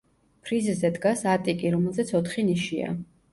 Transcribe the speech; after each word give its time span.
ფრიზზე 0.45 0.89
დგას 0.95 1.21
ატიკი, 1.33 1.69
რომელზეც 1.75 2.15
ოთხი 2.21 2.47
ნიშია. 2.49 2.91